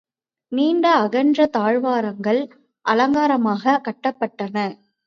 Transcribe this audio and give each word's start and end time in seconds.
நீண்ட 0.51 0.95
அகன்ற 0.95 1.45
தாழ்வாரங்கள் 1.45 2.41
அலங்காரமாகக் 2.85 3.83
கட்டப்பட்டன. 3.83 4.57